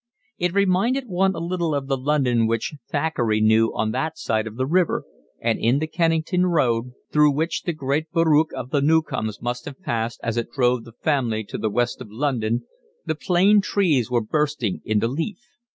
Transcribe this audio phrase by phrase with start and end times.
[0.39, 4.55] It reminded one a little of the London which Thackeray knew on that side of
[4.57, 5.03] the river,
[5.39, 9.79] and in the Kennington Road, through which the great barouche of the Newcomes must have
[9.79, 12.63] passed as it drove the family to the West of London,
[13.05, 15.37] the plane trees were bursting into leaf.